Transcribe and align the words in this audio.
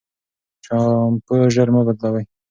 شامپو 0.65 1.35
ژر 1.53 1.67
مه 1.73 1.81
بدلوی. 1.87 2.23